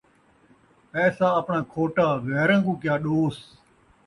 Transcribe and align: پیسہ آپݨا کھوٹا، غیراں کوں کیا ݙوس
پیسہ 0.91 1.27
آپݨا 1.39 1.59
کھوٹا، 1.71 2.07
غیراں 2.27 2.61
کوں 2.63 2.75
کیا 2.81 2.95
ݙوس 3.03 3.37